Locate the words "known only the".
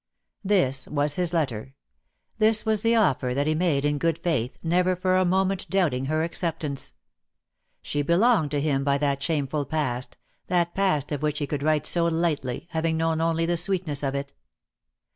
12.97-13.57